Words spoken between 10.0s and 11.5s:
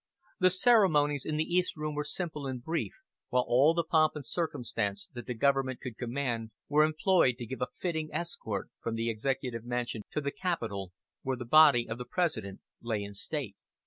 to the Capitol, where the